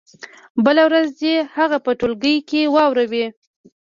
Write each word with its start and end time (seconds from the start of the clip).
بله 0.65 0.83
ورځ 0.87 1.07
دې 1.21 1.31
يې 1.37 1.47
هغه 1.57 1.77
په 1.85 1.91
ټولګي 1.99 2.35
کې 2.49 2.61
واوروي. 2.73 3.25